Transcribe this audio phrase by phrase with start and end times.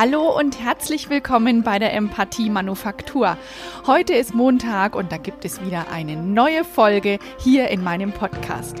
[0.00, 3.36] Hallo und herzlich willkommen bei der Empathie Manufaktur.
[3.84, 8.76] Heute ist Montag und da gibt es wieder eine neue Folge hier in meinem Podcast.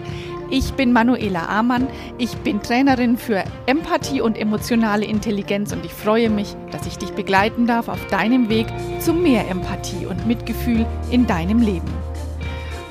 [0.48, 6.30] Ich bin Manuela Amann, ich bin Trainerin für Empathie und emotionale Intelligenz und ich freue
[6.30, 8.68] mich, dass ich dich begleiten darf auf deinem Weg
[9.00, 11.92] zu mehr Empathie und Mitgefühl in deinem Leben.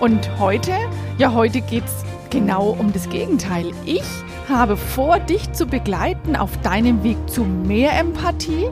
[0.01, 0.73] Und heute,
[1.17, 3.71] ja heute geht es genau um das Gegenteil.
[3.85, 4.03] Ich
[4.49, 8.67] habe vor, dich zu begleiten auf deinem Weg zu mehr Empathie.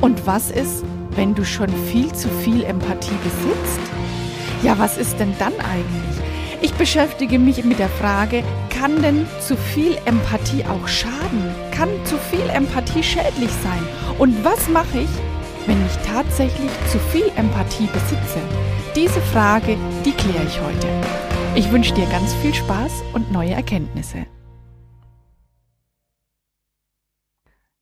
[0.00, 3.80] Und was ist, wenn du schon viel zu viel Empathie besitzt?
[4.62, 6.16] Ja, was ist denn dann eigentlich?
[6.62, 11.54] Ich beschäftige mich mit der Frage, kann denn zu viel Empathie auch schaden?
[11.70, 13.82] Kann zu viel Empathie schädlich sein?
[14.18, 15.10] Und was mache ich,
[15.66, 18.40] wenn ich tatsächlich zu viel Empathie besitze?
[18.94, 20.88] Diese Frage, die kläre ich heute.
[21.54, 24.26] Ich wünsche dir ganz viel Spaß und neue Erkenntnisse.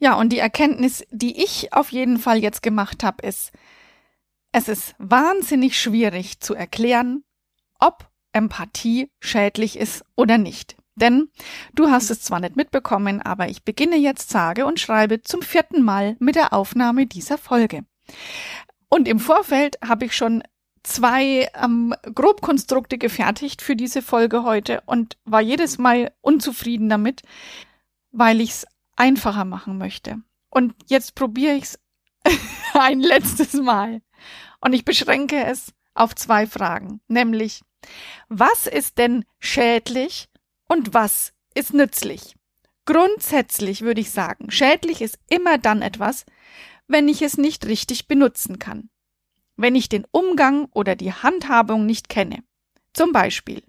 [0.04, 3.52] Ja, und die Erkenntnis, die ich auf jeden Fall jetzt gemacht habe, ist,
[4.52, 7.24] es ist wahnsinnig schwierig zu erklären,
[7.78, 10.76] ob Empathie schädlich ist oder nicht.
[10.94, 11.30] Denn
[11.72, 15.82] du hast es zwar nicht mitbekommen, aber ich beginne jetzt sage und schreibe zum vierten
[15.82, 17.86] Mal mit der Aufnahme dieser Folge.
[18.90, 20.42] Und im Vorfeld habe ich schon
[20.82, 27.22] zwei ähm, Grobkonstrukte gefertigt für diese Folge heute und war jedes Mal unzufrieden damit,
[28.12, 28.66] weil ich es
[28.96, 30.18] einfacher machen möchte.
[30.50, 31.78] Und jetzt probiere ich es
[32.74, 34.02] ein letztes Mal.
[34.60, 37.62] Und ich beschränke es auf zwei Fragen, nämlich,
[38.28, 40.28] was ist denn schädlich
[40.68, 42.34] und was ist nützlich?
[42.86, 46.26] Grundsätzlich würde ich sagen, schädlich ist immer dann etwas,
[46.86, 48.90] wenn ich es nicht richtig benutzen kann.
[49.56, 52.42] Wenn ich den Umgang oder die Handhabung nicht kenne.
[52.92, 53.62] Zum Beispiel,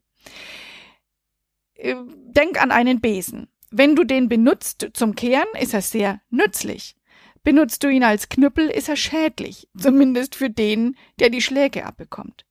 [1.76, 3.48] äh, denk an einen Besen.
[3.72, 6.96] Wenn du den benutzt zum Kehren, ist er sehr nützlich.
[7.44, 12.46] Benutzt du ihn als Knüppel, ist er schädlich, zumindest für den, der die Schläge abbekommt.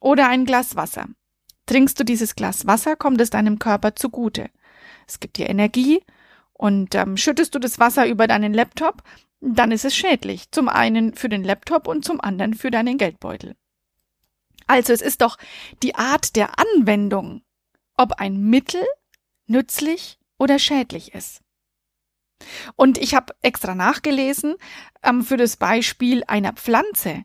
[0.00, 1.08] Oder ein Glas Wasser.
[1.66, 4.50] Trinkst du dieses Glas Wasser, kommt es deinem Körper zugute.
[5.06, 6.02] Es gibt dir Energie
[6.52, 9.02] und ähm, schüttest du das Wasser über deinen Laptop,
[9.40, 10.50] dann ist es schädlich.
[10.50, 13.56] Zum einen für den Laptop und zum anderen für deinen Geldbeutel.
[14.66, 15.36] Also es ist doch
[15.82, 17.42] die Art der Anwendung,
[17.96, 18.82] ob ein Mittel
[19.52, 21.40] nützlich oder schädlich ist.
[22.74, 24.56] Und ich habe extra nachgelesen
[25.04, 27.24] ähm, für das Beispiel einer Pflanze.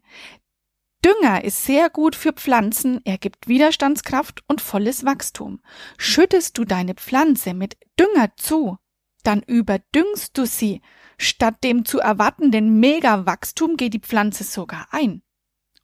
[1.04, 5.62] Dünger ist sehr gut für Pflanzen, er gibt Widerstandskraft und volles Wachstum.
[5.98, 8.78] Schüttest du deine Pflanze mit Dünger zu,
[9.24, 10.82] dann überdüngst du sie.
[11.18, 15.24] Statt dem zu erwartenden Mega-Wachstum geht die Pflanze sogar ein.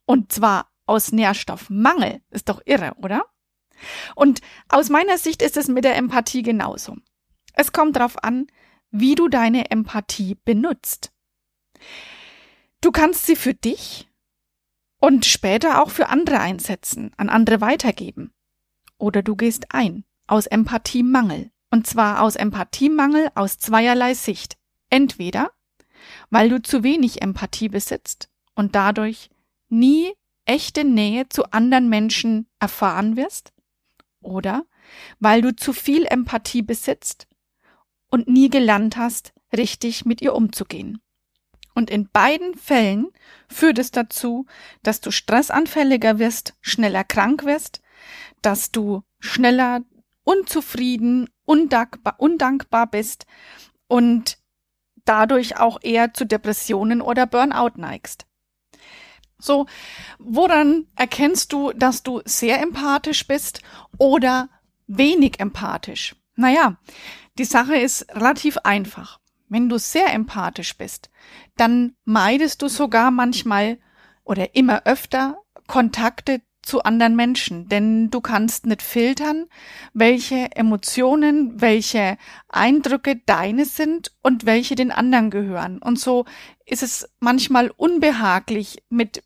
[0.06, 2.22] Und zwar aus Nährstoffmangel.
[2.30, 3.26] Ist doch irre, oder?
[4.16, 6.98] Und aus meiner Sicht ist es mit der Empathie genauso.
[7.54, 8.48] Es kommt darauf an,
[8.92, 11.12] wie du deine Empathie benutzt.
[12.82, 14.10] Du kannst sie für dich
[15.00, 18.34] und später auch für andere einsetzen, an andere weitergeben.
[18.98, 21.52] Oder du gehst ein aus Empathiemangel.
[21.72, 24.58] Und zwar aus Empathiemangel aus zweierlei Sicht.
[24.90, 25.52] Entweder,
[26.30, 29.30] weil du zu wenig Empathie besitzt und dadurch
[29.70, 30.14] nie
[30.46, 33.53] echte Nähe zu anderen Menschen erfahren wirst,
[34.24, 34.66] oder
[35.20, 37.28] weil du zu viel Empathie besitzt
[38.10, 41.00] und nie gelernt hast, richtig mit ihr umzugehen.
[41.76, 43.08] Und in beiden Fällen
[43.48, 44.46] führt es dazu,
[44.84, 47.82] dass du stressanfälliger wirst, schneller krank wirst,
[48.42, 49.82] dass du schneller
[50.24, 53.26] unzufrieden, undankbar, undankbar bist
[53.88, 54.38] und
[55.06, 58.26] dadurch auch eher zu Depressionen oder Burnout neigst.
[59.44, 59.66] So,
[60.20, 63.62] woran erkennst du, dass du sehr empathisch bist
[63.98, 64.48] oder
[64.88, 66.16] wenig empathisch?
[66.36, 66.78] Naja,
[67.38, 69.20] die Sache ist relativ einfach.
[69.50, 71.10] Wenn du sehr empathisch bist,
[71.58, 73.80] dann meidest du sogar manchmal
[74.24, 75.38] oder immer öfter
[75.68, 79.48] Kontakte zu anderen Menschen, denn du kannst nicht filtern,
[79.94, 82.18] welche Emotionen, welche
[82.48, 85.80] Eindrücke deine sind und welche den anderen gehören.
[85.80, 86.24] Und so
[86.66, 89.22] ist es manchmal unbehaglich, mit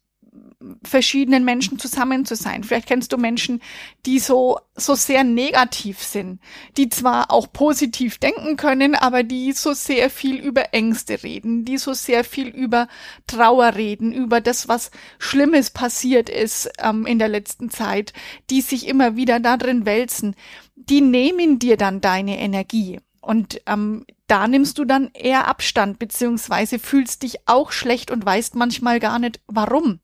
[0.84, 2.64] verschiedenen Menschen zusammen zu sein.
[2.64, 3.62] Vielleicht kennst du Menschen,
[4.06, 6.40] die so, so sehr negativ sind,
[6.78, 11.78] die zwar auch positiv denken können, aber die so sehr viel über Ängste reden, die
[11.78, 12.88] so sehr viel über
[13.28, 18.14] Trauer reden, über das, was Schlimmes passiert ist ähm, in der letzten Zeit,
[18.50, 20.36] die sich immer wieder darin wälzen.
[20.76, 23.00] Die nehmen dir dann deine Energie.
[23.28, 28.56] Und ähm, da nimmst du dann eher Abstand, beziehungsweise fühlst dich auch schlecht und weißt
[28.56, 30.00] manchmal gar nicht, warum.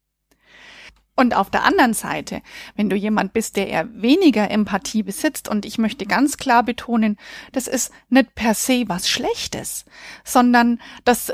[1.16, 2.42] Und auf der anderen Seite,
[2.76, 7.18] wenn du jemand bist, der eher weniger Empathie besitzt, und ich möchte ganz klar betonen,
[7.52, 9.86] das ist nicht per se was Schlechtes,
[10.24, 11.32] sondern dass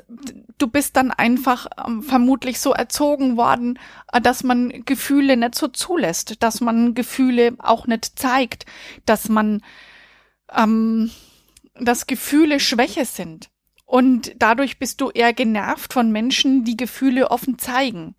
[0.57, 3.79] du bist dann einfach ähm, vermutlich so erzogen worden,
[4.11, 8.65] äh, dass man Gefühle nicht so zulässt, dass man Gefühle auch nicht zeigt,
[9.05, 9.63] dass man,
[10.53, 11.09] ähm,
[11.79, 13.49] dass Gefühle Schwäche sind.
[13.85, 18.15] Und dadurch bist du eher genervt von Menschen, die Gefühle offen zeigen.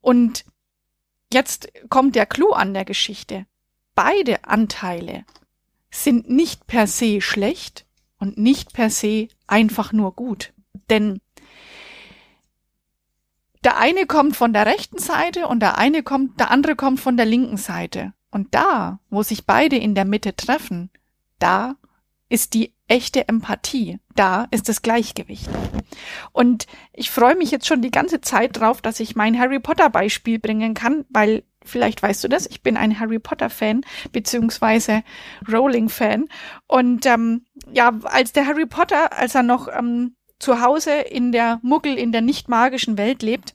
[0.00, 0.44] Und
[1.32, 3.46] Jetzt kommt der Clou an der Geschichte.
[3.94, 5.24] Beide Anteile
[5.90, 7.86] sind nicht per se schlecht
[8.18, 10.52] und nicht per se einfach nur gut.
[10.90, 11.22] Denn
[13.64, 17.16] der eine kommt von der rechten Seite und der eine kommt, der andere kommt von
[17.16, 18.12] der linken Seite.
[18.30, 20.90] Und da, wo sich beide in der Mitte treffen,
[21.38, 21.76] da
[22.28, 23.98] ist die echte Empathie.
[24.14, 25.48] Da ist das Gleichgewicht.
[26.32, 29.88] Und ich freue mich jetzt schon die ganze Zeit drauf, dass ich mein Harry Potter
[29.88, 33.80] Beispiel bringen kann, weil vielleicht weißt du das, ich bin ein Harry Potter Fan
[34.12, 35.04] beziehungsweise
[35.50, 36.28] Rowling Fan.
[36.66, 41.60] Und ähm, ja, als der Harry Potter, als er noch ähm, zu Hause in der
[41.62, 43.54] Muggel, in der nicht magischen Welt lebt,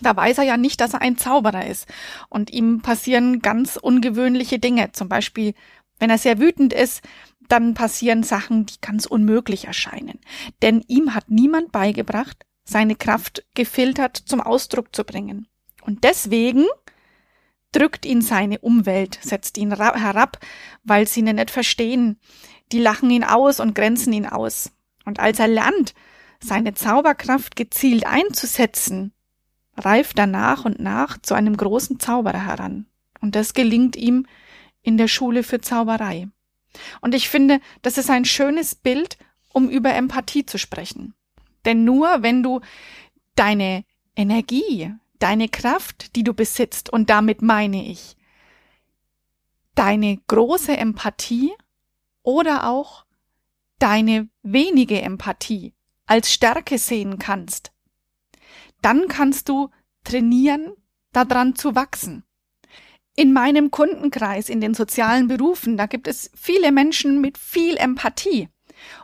[0.00, 1.88] da weiß er ja nicht, dass er ein Zauberer ist.
[2.28, 4.92] Und ihm passieren ganz ungewöhnliche Dinge.
[4.92, 5.54] Zum Beispiel,
[5.98, 7.02] wenn er sehr wütend ist,
[7.52, 10.18] dann passieren Sachen, die ganz unmöglich erscheinen.
[10.62, 15.46] Denn ihm hat niemand beigebracht, seine Kraft gefiltert zum Ausdruck zu bringen.
[15.82, 16.64] Und deswegen
[17.70, 20.38] drückt ihn seine Umwelt, setzt ihn herab,
[20.82, 22.18] weil sie ihn nicht verstehen.
[22.72, 24.72] Die lachen ihn aus und grenzen ihn aus.
[25.04, 25.94] Und als er lernt,
[26.40, 29.12] seine Zauberkraft gezielt einzusetzen,
[29.76, 32.86] reift er nach und nach zu einem großen Zauberer heran.
[33.20, 34.26] Und das gelingt ihm
[34.82, 36.28] in der Schule für Zauberei.
[37.00, 39.18] Und ich finde, das ist ein schönes Bild,
[39.52, 41.14] um über Empathie zu sprechen.
[41.64, 42.60] Denn nur wenn du
[43.34, 43.84] deine
[44.16, 48.16] Energie, deine Kraft, die du besitzt, und damit meine ich
[49.74, 51.52] deine große Empathie
[52.22, 53.06] oder auch
[53.78, 55.72] deine wenige Empathie
[56.06, 57.72] als Stärke sehen kannst,
[58.82, 59.70] dann kannst du
[60.04, 60.72] trainieren,
[61.12, 62.24] daran zu wachsen
[63.14, 68.48] in meinem Kundenkreis, in den sozialen Berufen, da gibt es viele Menschen mit viel Empathie.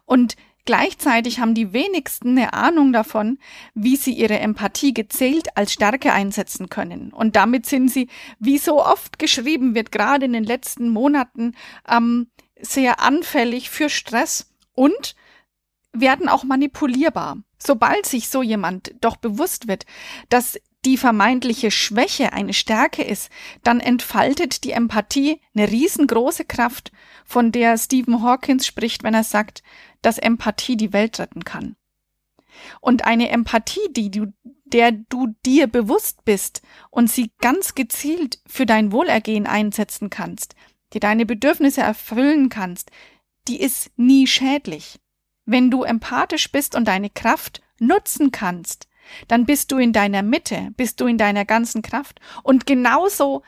[0.06, 3.38] Und gleichzeitig haben die wenigsten eine Ahnung davon,
[3.74, 7.12] wie sie ihre Empathie gezählt als Stärke einsetzen können.
[7.12, 8.08] Und damit sind sie,
[8.38, 11.54] wie so oft geschrieben wird, gerade in den letzten Monaten,
[11.88, 12.28] ähm,
[12.60, 15.14] sehr anfällig für Stress und
[15.92, 17.38] werden auch manipulierbar.
[17.58, 19.84] Sobald sich so jemand doch bewusst wird,
[20.28, 23.28] dass die vermeintliche Schwäche eine Stärke ist,
[23.62, 26.92] dann entfaltet die Empathie eine riesengroße Kraft,
[27.26, 29.62] von der Stephen Hawkins spricht, wenn er sagt,
[30.00, 31.76] dass Empathie die Welt retten kann.
[32.80, 34.32] Und eine Empathie, die du,
[34.64, 40.54] der du dir bewusst bist und sie ganz gezielt für dein Wohlergehen einsetzen kannst,
[40.94, 42.90] die deine Bedürfnisse erfüllen kannst,
[43.46, 44.98] die ist nie schädlich.
[45.44, 48.87] Wenn du empathisch bist und deine Kraft nutzen kannst,
[49.28, 52.20] dann bist du in deiner Mitte, bist du in deiner ganzen Kraft.
[52.42, 53.42] Und genauso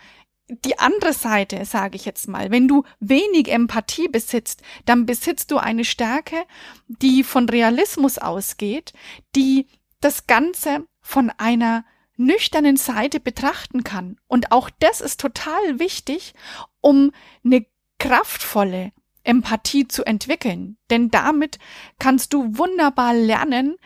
[0.65, 5.59] die andere Seite, sage ich jetzt mal, wenn du wenig Empathie besitzt, dann besitzt du
[5.59, 6.45] eine Stärke,
[6.89, 8.93] die von Realismus ausgeht,
[9.37, 9.67] die
[10.01, 11.85] das Ganze von einer
[12.17, 14.19] nüchternen Seite betrachten kann.
[14.27, 16.35] Und auch das ist total wichtig,
[16.81, 17.13] um
[17.45, 17.67] eine
[17.99, 18.93] kraftvolle
[19.23, 20.77] Empathie zu entwickeln.
[20.91, 21.59] Denn damit
[21.99, 23.77] kannst du wunderbar lernen,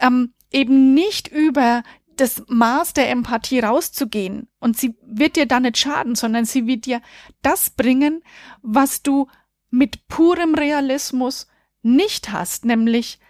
[0.00, 1.82] ähm, eben nicht über
[2.16, 4.48] das Maß der Empathie rauszugehen.
[4.58, 7.00] Und sie wird dir dann nicht schaden, sondern sie wird dir
[7.42, 8.22] das bringen,
[8.62, 9.28] was du
[9.70, 11.46] mit purem Realismus
[11.82, 13.20] nicht hast, nämlich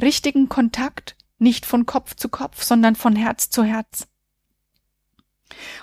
[0.00, 4.08] richtigen Kontakt, nicht von Kopf zu Kopf, sondern von Herz zu Herz.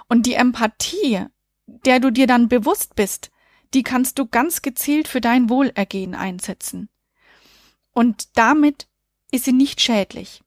[0.07, 1.25] Und die Empathie,
[1.65, 3.31] der du dir dann bewusst bist,
[3.73, 6.89] die kannst du ganz gezielt für dein Wohlergehen einsetzen.
[7.93, 8.87] Und damit
[9.31, 10.41] ist sie nicht schädlich.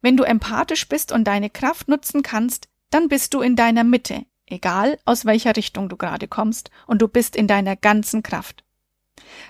[0.00, 4.26] Wenn du empathisch bist und deine Kraft nutzen kannst, dann bist du in deiner Mitte,
[4.46, 8.64] egal aus welcher Richtung du gerade kommst, und du bist in deiner ganzen Kraft.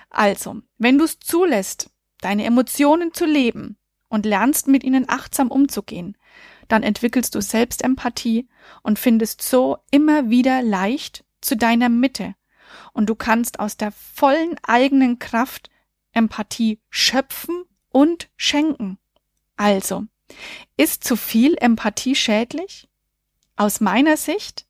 [0.09, 1.89] Also, wenn du es zulässt,
[2.21, 3.77] deine Emotionen zu leben
[4.07, 6.17] und lernst mit ihnen achtsam umzugehen,
[6.67, 8.47] dann entwickelst du Selbstempathie
[8.83, 12.35] und findest so immer wieder leicht zu deiner Mitte
[12.93, 15.69] und du kannst aus der vollen eigenen Kraft
[16.13, 17.62] Empathie schöpfen
[17.93, 18.97] und schenken.
[19.55, 20.05] Also,
[20.75, 22.89] ist zu viel Empathie schädlich?
[23.55, 24.65] Aus meiner Sicht?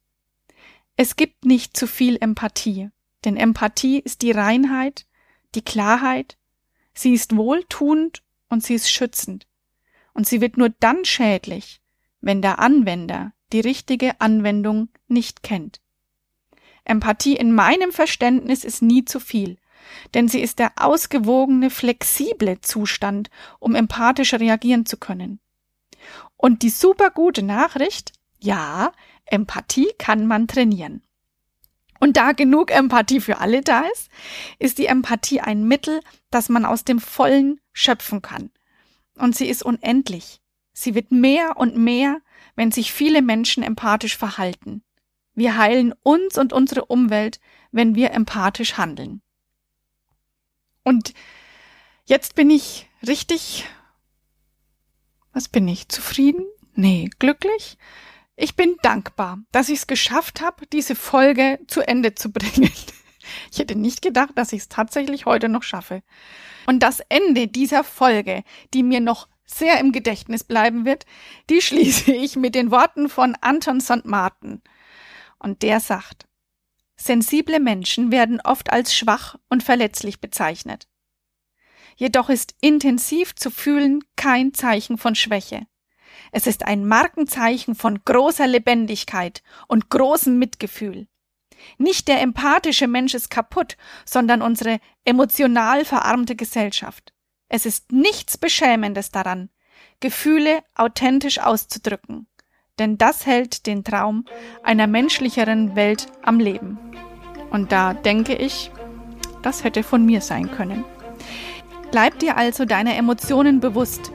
[0.95, 2.91] Es gibt nicht zu viel Empathie,
[3.25, 5.07] denn Empathie ist die Reinheit,
[5.55, 6.37] die Klarheit,
[6.93, 9.47] sie ist wohltuend und sie ist schützend.
[10.13, 11.81] Und sie wird nur dann schädlich,
[12.21, 15.81] wenn der Anwender, die richtige Anwendung nicht kennt.
[16.83, 19.57] Empathie in meinem Verständnis ist nie zu viel,
[20.13, 25.39] denn sie ist der ausgewogene, flexible Zustand, um empathisch reagieren zu können.
[26.37, 28.91] Und die super gute Nachricht, ja,
[29.25, 31.01] Empathie kann man trainieren.
[31.99, 34.09] Und da genug Empathie für alle da ist,
[34.59, 38.51] ist die Empathie ein Mittel, das man aus dem Vollen schöpfen kann.
[39.15, 40.41] Und sie ist unendlich.
[40.73, 42.19] Sie wird mehr und mehr,
[42.55, 44.83] wenn sich viele Menschen empathisch verhalten.
[45.33, 47.39] Wir heilen uns und unsere Umwelt,
[47.71, 49.21] wenn wir empathisch handeln.
[50.83, 51.13] Und
[52.05, 53.65] jetzt bin ich richtig,
[55.33, 56.45] was bin ich, zufrieden?
[56.75, 57.77] Nee, glücklich?
[58.35, 62.71] Ich bin dankbar, dass ich es geschafft habe, diese Folge zu Ende zu bringen.
[63.53, 66.03] Ich hätte nicht gedacht, dass ich es tatsächlich heute noch schaffe.
[66.65, 71.05] Und das Ende dieser Folge, die mir noch sehr im Gedächtnis bleiben wird,
[71.49, 74.03] die schließe ich mit den Worten von Anton St.
[74.03, 74.61] Martin.
[75.39, 76.27] Und der sagt,
[77.05, 80.87] sensible Menschen werden oft als schwach und verletzlich bezeichnet.
[81.95, 85.67] Jedoch ist intensiv zu fühlen kein Zeichen von Schwäche.
[86.31, 91.07] Es ist ein Markenzeichen von großer Lebendigkeit und großem Mitgefühl.
[91.77, 97.13] Nicht der empathische Mensch ist kaputt, sondern unsere emotional verarmte Gesellschaft.
[97.47, 99.49] Es ist nichts Beschämendes daran,
[99.99, 102.27] Gefühle authentisch auszudrücken,
[102.79, 104.25] denn das hält den Traum
[104.63, 106.77] einer menschlicheren Welt am Leben.
[107.51, 108.71] Und da denke ich,
[109.43, 110.83] das hätte von mir sein können.
[111.91, 114.11] Bleib dir also deiner Emotionen bewusst,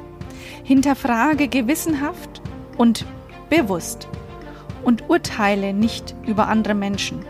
[0.65, 2.43] Hinterfrage gewissenhaft
[2.77, 3.07] und
[3.49, 4.09] bewusst
[4.83, 7.25] und urteile nicht über andere Menschen.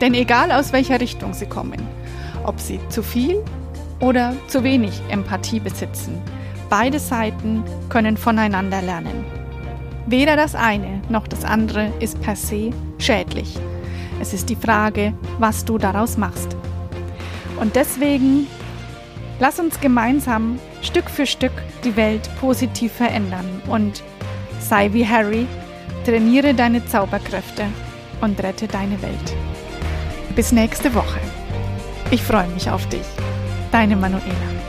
[0.00, 1.80] Denn egal aus welcher Richtung sie kommen,
[2.44, 3.42] ob sie zu viel
[4.00, 6.20] oder zu wenig Empathie besitzen,
[6.70, 9.41] beide Seiten können voneinander lernen.
[10.06, 13.56] Weder das eine noch das andere ist per se schädlich.
[14.20, 16.56] Es ist die Frage, was du daraus machst.
[17.60, 18.46] Und deswegen
[19.38, 21.52] lass uns gemeinsam Stück für Stück
[21.84, 24.02] die Welt positiv verändern und
[24.60, 25.46] sei wie Harry,
[26.04, 27.64] trainiere deine Zauberkräfte
[28.20, 29.36] und rette deine Welt.
[30.34, 31.20] Bis nächste Woche.
[32.10, 33.06] Ich freue mich auf dich.
[33.70, 34.61] Deine Manuela.